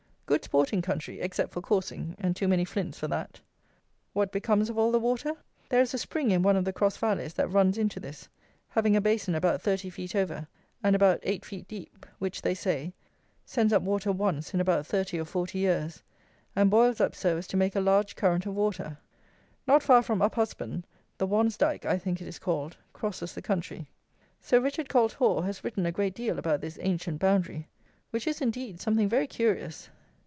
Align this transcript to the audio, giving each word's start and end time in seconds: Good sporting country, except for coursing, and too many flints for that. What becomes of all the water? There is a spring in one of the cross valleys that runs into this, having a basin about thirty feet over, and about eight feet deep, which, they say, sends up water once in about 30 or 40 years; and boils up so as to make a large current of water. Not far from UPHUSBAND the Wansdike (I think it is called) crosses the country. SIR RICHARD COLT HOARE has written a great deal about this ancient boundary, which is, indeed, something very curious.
Good 0.27 0.45
sporting 0.45 0.81
country, 0.81 1.19
except 1.19 1.51
for 1.51 1.59
coursing, 1.59 2.15
and 2.17 2.33
too 2.37 2.47
many 2.47 2.63
flints 2.63 2.97
for 2.97 3.09
that. 3.09 3.41
What 4.13 4.31
becomes 4.31 4.69
of 4.69 4.77
all 4.77 4.89
the 4.93 4.97
water? 4.99 5.33
There 5.67 5.81
is 5.81 5.93
a 5.93 5.97
spring 5.97 6.31
in 6.31 6.41
one 6.41 6.55
of 6.55 6.63
the 6.63 6.71
cross 6.71 6.95
valleys 6.95 7.33
that 7.33 7.49
runs 7.49 7.77
into 7.77 7.99
this, 7.99 8.29
having 8.69 8.95
a 8.95 9.01
basin 9.01 9.35
about 9.35 9.61
thirty 9.61 9.89
feet 9.89 10.15
over, 10.15 10.47
and 10.81 10.95
about 10.95 11.19
eight 11.23 11.43
feet 11.43 11.67
deep, 11.67 12.05
which, 12.17 12.43
they 12.43 12.53
say, 12.53 12.93
sends 13.45 13.73
up 13.73 13.81
water 13.81 14.13
once 14.13 14.53
in 14.53 14.61
about 14.61 14.87
30 14.87 15.19
or 15.19 15.25
40 15.25 15.59
years; 15.59 16.01
and 16.55 16.69
boils 16.71 17.01
up 17.01 17.13
so 17.13 17.35
as 17.35 17.45
to 17.47 17.57
make 17.57 17.75
a 17.75 17.81
large 17.81 18.15
current 18.15 18.45
of 18.45 18.55
water. 18.55 18.97
Not 19.67 19.83
far 19.83 20.01
from 20.01 20.19
UPHUSBAND 20.21 20.85
the 21.17 21.27
Wansdike 21.27 21.85
(I 21.85 21.97
think 21.97 22.21
it 22.21 22.27
is 22.29 22.39
called) 22.39 22.77
crosses 22.93 23.33
the 23.33 23.41
country. 23.41 23.89
SIR 24.39 24.61
RICHARD 24.61 24.87
COLT 24.87 25.11
HOARE 25.11 25.43
has 25.43 25.61
written 25.65 25.85
a 25.85 25.91
great 25.91 26.15
deal 26.15 26.39
about 26.39 26.61
this 26.61 26.77
ancient 26.79 27.19
boundary, 27.19 27.67
which 28.11 28.25
is, 28.25 28.39
indeed, 28.39 28.79
something 28.79 29.09
very 29.09 29.27
curious. 29.27 29.89